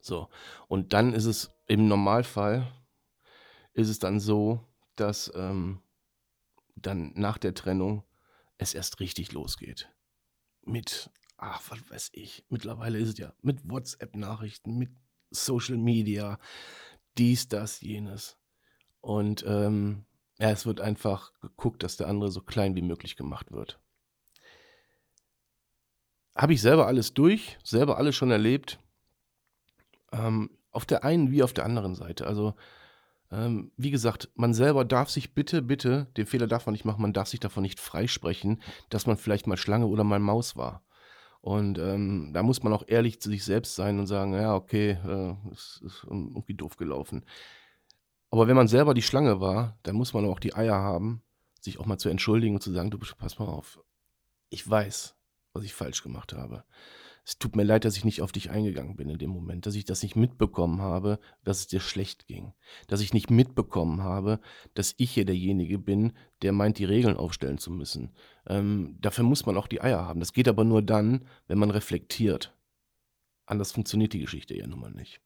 So, 0.00 0.28
und 0.68 0.92
dann 0.92 1.14
ist 1.14 1.24
es 1.24 1.54
im 1.66 1.88
Normalfall, 1.88 2.70
ist 3.72 3.88
es 3.88 3.98
dann 3.98 4.20
so, 4.20 4.60
dass 4.96 5.32
ähm, 5.34 5.80
dann 6.76 7.12
nach 7.14 7.38
der 7.38 7.54
Trennung 7.54 8.04
es 8.58 8.74
erst 8.74 9.00
richtig 9.00 9.32
losgeht. 9.32 9.90
Mit, 10.62 11.10
ach, 11.36 11.62
was 11.68 11.90
weiß 11.90 12.10
ich, 12.12 12.44
mittlerweile 12.48 12.98
ist 12.98 13.08
es 13.10 13.18
ja 13.18 13.34
mit 13.42 13.68
WhatsApp-Nachrichten, 13.68 14.76
mit 14.76 14.90
Social 15.30 15.76
Media, 15.76 16.38
dies, 17.18 17.48
das, 17.48 17.80
jenes. 17.80 18.36
Und 19.00 19.44
ähm, 19.46 20.06
ja, 20.38 20.50
es 20.50 20.66
wird 20.66 20.80
einfach 20.80 21.32
geguckt, 21.40 21.82
dass 21.82 21.96
der 21.96 22.08
andere 22.08 22.30
so 22.30 22.40
klein 22.40 22.74
wie 22.74 22.82
möglich 22.82 23.16
gemacht 23.16 23.52
wird. 23.52 23.80
Habe 26.34 26.54
ich 26.54 26.60
selber 26.60 26.86
alles 26.86 27.14
durch, 27.14 27.58
selber 27.62 27.98
alles 27.98 28.16
schon 28.16 28.30
erlebt. 28.30 28.80
Ähm, 30.10 30.50
auf 30.70 30.86
der 30.86 31.04
einen 31.04 31.30
wie 31.30 31.42
auf 31.44 31.52
der 31.52 31.64
anderen 31.64 31.94
Seite. 31.94 32.26
Also 32.26 32.54
ähm, 33.34 33.72
wie 33.76 33.90
gesagt, 33.90 34.30
man 34.34 34.54
selber 34.54 34.84
darf 34.84 35.10
sich 35.10 35.34
bitte, 35.34 35.62
bitte, 35.62 36.06
den 36.16 36.26
Fehler 36.26 36.46
darf 36.46 36.66
man 36.66 36.72
nicht 36.72 36.84
machen, 36.84 37.02
man 37.02 37.12
darf 37.12 37.28
sich 37.28 37.40
davon 37.40 37.62
nicht 37.62 37.80
freisprechen, 37.80 38.62
dass 38.90 39.06
man 39.06 39.16
vielleicht 39.16 39.46
mal 39.46 39.56
Schlange 39.56 39.86
oder 39.86 40.04
mal 40.04 40.18
Maus 40.18 40.56
war. 40.56 40.84
Und 41.40 41.78
ähm, 41.78 42.30
da 42.32 42.42
muss 42.42 42.62
man 42.62 42.72
auch 42.72 42.84
ehrlich 42.86 43.20
zu 43.20 43.28
sich 43.28 43.44
selbst 43.44 43.74
sein 43.74 43.98
und 43.98 44.06
sagen, 44.06 44.32
ja, 44.32 44.54
okay, 44.54 44.98
äh, 45.06 45.34
es 45.52 45.82
ist 45.84 46.04
irgendwie 46.04 46.54
doof 46.54 46.76
gelaufen. 46.76 47.24
Aber 48.30 48.48
wenn 48.48 48.56
man 48.56 48.68
selber 48.68 48.94
die 48.94 49.02
Schlange 49.02 49.40
war, 49.40 49.78
dann 49.82 49.96
muss 49.96 50.14
man 50.14 50.24
auch 50.24 50.40
die 50.40 50.54
Eier 50.54 50.76
haben, 50.76 51.22
sich 51.60 51.78
auch 51.78 51.86
mal 51.86 51.98
zu 51.98 52.08
entschuldigen 52.08 52.54
und 52.54 52.62
zu 52.62 52.72
sagen, 52.72 52.90
du 52.90 52.98
pass 52.98 53.38
mal 53.38 53.48
auf, 53.48 53.80
ich 54.48 54.68
weiß, 54.68 55.16
was 55.52 55.64
ich 55.64 55.74
falsch 55.74 56.02
gemacht 56.02 56.32
habe 56.32 56.64
es 57.26 57.38
tut 57.38 57.56
mir 57.56 57.62
leid, 57.62 57.86
dass 57.86 57.96
ich 57.96 58.04
nicht 58.04 58.20
auf 58.20 58.32
dich 58.32 58.50
eingegangen 58.50 58.96
bin 58.96 59.08
in 59.08 59.18
dem 59.18 59.30
Moment, 59.30 59.64
dass 59.64 59.74
ich 59.74 59.86
das 59.86 60.02
nicht 60.02 60.14
mitbekommen 60.14 60.82
habe, 60.82 61.18
dass 61.42 61.60
es 61.60 61.66
dir 61.66 61.80
schlecht 61.80 62.26
ging, 62.26 62.52
dass 62.86 63.00
ich 63.00 63.14
nicht 63.14 63.30
mitbekommen 63.30 64.02
habe, 64.02 64.40
dass 64.74 64.94
ich 64.98 65.12
hier 65.12 65.24
derjenige 65.24 65.78
bin, 65.78 66.12
der 66.42 66.52
meint, 66.52 66.78
die 66.78 66.84
Regeln 66.84 67.16
aufstellen 67.16 67.56
zu 67.56 67.70
müssen. 67.70 68.10
Ähm, 68.46 68.98
dafür 69.00 69.24
muss 69.24 69.46
man 69.46 69.56
auch 69.56 69.68
die 69.68 69.80
Eier 69.80 70.04
haben. 70.06 70.20
Das 70.20 70.34
geht 70.34 70.48
aber 70.48 70.64
nur 70.64 70.82
dann, 70.82 71.24
wenn 71.48 71.58
man 71.58 71.70
reflektiert. 71.70 72.54
Anders 73.46 73.72
funktioniert 73.72 74.12
die 74.12 74.20
Geschichte 74.20 74.54
ja 74.54 74.66
nun 74.66 74.80
mal 74.80 74.92
nicht. 74.92 75.22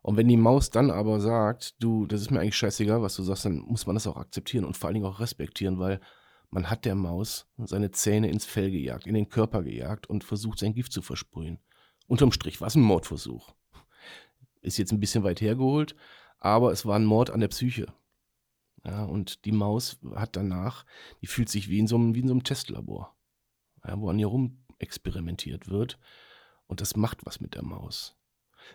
Und 0.00 0.16
wenn 0.16 0.28
die 0.28 0.36
Maus 0.36 0.70
dann 0.70 0.90
aber 0.90 1.20
sagt, 1.20 1.82
du, 1.82 2.06
das 2.06 2.22
ist 2.22 2.30
mir 2.30 2.40
eigentlich 2.40 2.56
scheißegal, 2.56 3.02
was 3.02 3.16
du 3.16 3.22
sagst, 3.22 3.44
dann 3.44 3.58
muss 3.58 3.86
man 3.86 3.96
das 3.96 4.06
auch 4.06 4.16
akzeptieren 4.16 4.64
und 4.64 4.76
vor 4.76 4.88
allen 4.88 4.94
Dingen 4.94 5.06
auch 5.06 5.20
respektieren, 5.20 5.78
weil 5.78 6.00
man 6.54 6.70
hat 6.70 6.84
der 6.84 6.94
Maus 6.94 7.48
seine 7.58 7.90
Zähne 7.90 8.30
ins 8.30 8.44
Fell 8.44 8.70
gejagt, 8.70 9.08
in 9.08 9.14
den 9.14 9.28
Körper 9.28 9.64
gejagt 9.64 10.06
und 10.06 10.22
versucht, 10.22 10.60
sein 10.60 10.72
Gift 10.72 10.92
zu 10.92 11.02
versprühen. 11.02 11.58
Unterm 12.06 12.30
Strich 12.30 12.60
war 12.60 12.68
es 12.68 12.76
ein 12.76 12.82
Mordversuch. 12.82 13.52
Ist 14.60 14.78
jetzt 14.78 14.92
ein 14.92 15.00
bisschen 15.00 15.24
weit 15.24 15.40
hergeholt, 15.40 15.96
aber 16.38 16.70
es 16.70 16.86
war 16.86 16.94
ein 16.94 17.06
Mord 17.06 17.30
an 17.30 17.40
der 17.40 17.48
Psyche. 17.48 17.92
Ja, 18.84 19.02
und 19.02 19.44
die 19.46 19.50
Maus 19.50 19.98
hat 20.14 20.36
danach, 20.36 20.86
die 21.22 21.26
fühlt 21.26 21.48
sich 21.48 21.68
wie 21.70 21.80
in 21.80 21.88
so 21.88 21.96
einem, 21.96 22.14
wie 22.14 22.20
in 22.20 22.28
so 22.28 22.34
einem 22.34 22.44
Testlabor, 22.44 23.16
ja, 23.84 23.98
wo 23.98 24.08
an 24.08 24.20
ihr 24.20 24.28
rum 24.28 24.64
experimentiert 24.78 25.68
wird. 25.68 25.98
Und 26.68 26.80
das 26.80 26.94
macht 26.94 27.26
was 27.26 27.40
mit 27.40 27.56
der 27.56 27.64
Maus. 27.64 28.16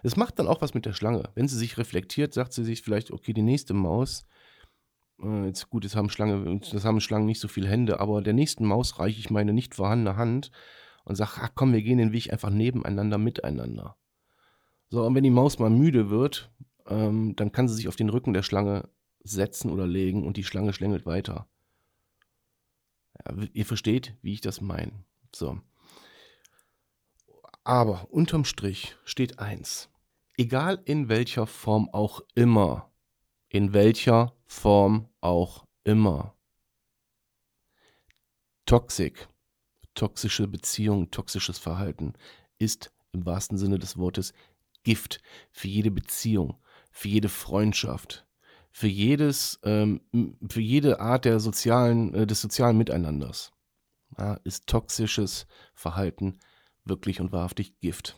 Es 0.03 0.17
macht 0.17 0.37
dann 0.37 0.47
auch 0.47 0.61
was 0.61 0.73
mit 0.73 0.85
der 0.85 0.93
Schlange. 0.93 1.29
Wenn 1.33 1.47
sie 1.47 1.57
sich 1.57 1.77
reflektiert, 1.77 2.33
sagt 2.33 2.51
sie 2.51 2.65
sich 2.65 2.81
vielleicht, 2.81 3.11
okay, 3.11 3.31
die 3.31 3.41
nächste 3.41 3.73
Maus, 3.73 4.25
äh, 5.23 5.45
jetzt 5.45 5.69
gut, 5.69 5.83
jetzt 5.83 5.95
haben, 5.95 6.09
Schlange, 6.09 6.59
das 6.71 6.85
haben 6.85 7.01
Schlangen 7.01 7.25
nicht 7.25 7.39
so 7.39 7.47
viele 7.47 7.67
Hände, 7.67 7.99
aber 7.99 8.21
der 8.21 8.33
nächsten 8.33 8.65
Maus 8.65 8.99
reiche 8.99 9.19
ich 9.19 9.29
meine 9.29 9.53
nicht 9.53 9.75
vorhandene 9.75 10.17
Hand 10.17 10.51
und 11.05 11.15
sage, 11.15 11.31
ach 11.41 11.51
komm, 11.55 11.73
wir 11.73 11.81
gehen 11.81 11.97
den 11.97 12.11
Weg 12.11 12.31
einfach 12.31 12.49
nebeneinander, 12.49 13.17
miteinander. 13.17 13.95
So, 14.89 15.05
und 15.05 15.15
wenn 15.15 15.23
die 15.23 15.29
Maus 15.29 15.59
mal 15.59 15.69
müde 15.69 16.09
wird, 16.09 16.51
ähm, 16.87 17.35
dann 17.35 17.51
kann 17.51 17.67
sie 17.67 17.75
sich 17.75 17.87
auf 17.87 17.95
den 17.95 18.09
Rücken 18.09 18.33
der 18.33 18.43
Schlange 18.43 18.89
setzen 19.23 19.71
oder 19.71 19.85
legen 19.85 20.25
und 20.25 20.37
die 20.37 20.43
Schlange 20.43 20.73
schlängelt 20.73 21.05
weiter. 21.05 21.47
Ja, 23.25 23.35
ihr 23.53 23.65
versteht, 23.65 24.15
wie 24.21 24.33
ich 24.33 24.41
das 24.41 24.61
meine. 24.61 25.03
So. 25.35 25.59
Aber 27.63 28.07
unterm 28.09 28.45
Strich 28.45 28.95
steht 29.05 29.39
eins. 29.39 29.89
Egal 30.37 30.81
in 30.85 31.09
welcher 31.09 31.45
Form 31.45 31.89
auch 31.91 32.21
immer, 32.33 32.89
in 33.49 33.73
welcher 33.73 34.33
Form 34.45 35.09
auch 35.21 35.65
immer. 35.83 36.35
Toxik, 38.65 39.27
toxische 39.95 40.47
Beziehung, 40.47 41.09
toxisches 41.11 41.57
Verhalten 41.57 42.13
ist 42.59 42.91
im 43.11 43.25
wahrsten 43.25 43.57
Sinne 43.57 43.79
des 43.79 43.97
Wortes 43.97 44.33
Gift 44.83 45.21
für 45.51 45.67
jede 45.67 45.91
Beziehung, 45.91 46.57
für 46.91 47.07
jede 47.07 47.29
Freundschaft, 47.29 48.27
für 48.71 48.87
jedes, 48.87 49.59
ähm, 49.63 50.01
für 50.47 50.61
jede 50.61 50.99
Art 50.99 51.25
der 51.25 51.39
sozialen, 51.39 52.13
äh, 52.13 52.27
des 52.27 52.41
sozialen 52.41 52.77
Miteinanders. 52.77 53.51
Ja, 54.17 54.35
ist 54.43 54.67
toxisches 54.67 55.47
Verhalten 55.73 56.39
wirklich 56.85 57.19
und 57.19 57.31
wahrhaftig 57.31 57.79
Gift. 57.79 58.17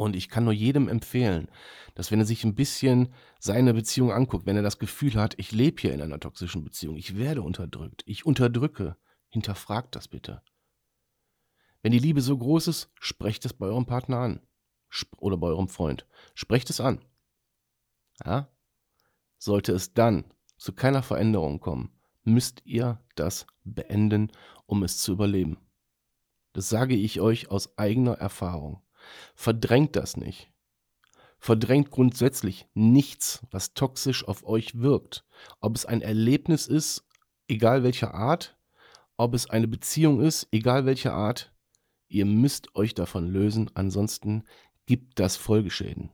Und 0.00 0.16
ich 0.16 0.30
kann 0.30 0.44
nur 0.44 0.54
jedem 0.54 0.88
empfehlen, 0.88 1.50
dass 1.94 2.10
wenn 2.10 2.20
er 2.20 2.24
sich 2.24 2.42
ein 2.42 2.54
bisschen 2.54 3.12
seine 3.38 3.74
Beziehung 3.74 4.12
anguckt, 4.12 4.46
wenn 4.46 4.56
er 4.56 4.62
das 4.62 4.78
Gefühl 4.78 5.12
hat, 5.16 5.34
ich 5.36 5.52
lebe 5.52 5.78
hier 5.78 5.92
in 5.92 6.00
einer 6.00 6.18
toxischen 6.18 6.64
Beziehung, 6.64 6.96
ich 6.96 7.18
werde 7.18 7.42
unterdrückt, 7.42 8.02
ich 8.06 8.24
unterdrücke, 8.24 8.96
hinterfragt 9.28 9.94
das 9.94 10.08
bitte. 10.08 10.40
Wenn 11.82 11.92
die 11.92 11.98
Liebe 11.98 12.22
so 12.22 12.38
groß 12.38 12.68
ist, 12.68 12.90
sprecht 12.98 13.44
es 13.44 13.52
bei 13.52 13.66
eurem 13.66 13.84
Partner 13.84 14.20
an. 14.20 14.40
Oder 15.18 15.36
bei 15.36 15.48
eurem 15.48 15.68
Freund. 15.68 16.06
Sprecht 16.32 16.70
es 16.70 16.80
an. 16.80 17.04
Ja? 18.24 18.48
Sollte 19.36 19.72
es 19.72 19.92
dann 19.92 20.24
zu 20.56 20.72
keiner 20.72 21.02
Veränderung 21.02 21.60
kommen, 21.60 21.92
müsst 22.22 22.62
ihr 22.64 23.04
das 23.16 23.46
beenden, 23.64 24.32
um 24.64 24.82
es 24.82 24.96
zu 24.96 25.12
überleben. 25.12 25.58
Das 26.54 26.70
sage 26.70 26.96
ich 26.96 27.20
euch 27.20 27.50
aus 27.50 27.76
eigener 27.76 28.14
Erfahrung. 28.14 28.82
Verdrängt 29.34 29.96
das 29.96 30.16
nicht. 30.16 30.50
Verdrängt 31.38 31.90
grundsätzlich 31.90 32.66
nichts, 32.74 33.46
was 33.50 33.72
toxisch 33.72 34.26
auf 34.26 34.44
euch 34.46 34.78
wirkt. 34.78 35.24
Ob 35.60 35.74
es 35.76 35.86
ein 35.86 36.02
Erlebnis 36.02 36.66
ist, 36.66 37.06
egal 37.48 37.82
welcher 37.82 38.14
Art, 38.14 38.58
ob 39.16 39.34
es 39.34 39.48
eine 39.48 39.68
Beziehung 39.68 40.20
ist, 40.20 40.48
egal 40.52 40.84
welcher 40.84 41.14
Art, 41.14 41.52
ihr 42.08 42.26
müsst 42.26 42.74
euch 42.74 42.94
davon 42.94 43.28
lösen, 43.28 43.70
ansonsten 43.74 44.44
gibt 44.86 45.18
das 45.18 45.36
Folgeschäden. 45.36 46.10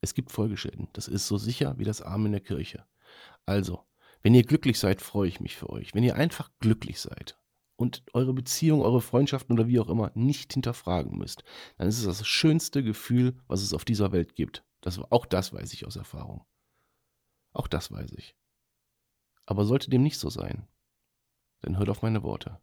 Es 0.00 0.14
gibt 0.14 0.30
Folgeschäden. 0.30 0.88
Das 0.92 1.08
ist 1.08 1.26
so 1.26 1.36
sicher 1.36 1.78
wie 1.78 1.84
das 1.84 2.00
Arm 2.00 2.26
in 2.26 2.32
der 2.32 2.40
Kirche. 2.40 2.86
Also, 3.44 3.84
wenn 4.22 4.34
ihr 4.34 4.44
glücklich 4.44 4.78
seid, 4.78 5.02
freue 5.02 5.28
ich 5.28 5.40
mich 5.40 5.56
für 5.56 5.70
euch. 5.70 5.94
Wenn 5.94 6.04
ihr 6.04 6.16
einfach 6.16 6.50
glücklich 6.60 7.00
seid 7.00 7.39
und 7.80 8.02
eure 8.12 8.34
Beziehung, 8.34 8.82
eure 8.82 9.00
Freundschaften 9.00 9.54
oder 9.58 9.66
wie 9.66 9.80
auch 9.80 9.88
immer 9.88 10.12
nicht 10.14 10.52
hinterfragen 10.52 11.16
müsst, 11.16 11.44
dann 11.78 11.88
ist 11.88 11.98
es 11.98 12.04
das 12.04 12.26
schönste 12.26 12.82
Gefühl, 12.82 13.34
was 13.46 13.62
es 13.62 13.72
auf 13.72 13.86
dieser 13.86 14.12
Welt 14.12 14.36
gibt. 14.36 14.64
Das, 14.82 14.98
auch 15.10 15.24
das 15.24 15.54
weiß 15.54 15.72
ich 15.72 15.86
aus 15.86 15.96
Erfahrung. 15.96 16.44
Auch 17.54 17.68
das 17.68 17.90
weiß 17.90 18.12
ich. 18.12 18.36
Aber 19.46 19.64
sollte 19.64 19.88
dem 19.88 20.02
nicht 20.02 20.18
so 20.18 20.28
sein, 20.28 20.68
dann 21.62 21.78
hört 21.78 21.88
auf 21.88 22.02
meine 22.02 22.22
Worte. 22.22 22.60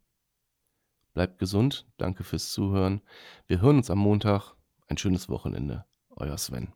Bleibt 1.14 1.38
gesund, 1.38 1.88
danke 1.96 2.22
fürs 2.22 2.52
Zuhören. 2.52 3.02
Wir 3.48 3.60
hören 3.60 3.78
uns 3.78 3.90
am 3.90 3.98
Montag. 3.98 4.54
Ein 4.86 4.98
schönes 4.98 5.28
Wochenende. 5.28 5.84
Euer 6.10 6.38
Sven. 6.38 6.72